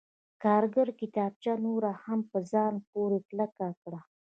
[0.43, 3.99] کارګر کتابچه نوره هم په ځان پورې کلکه کړه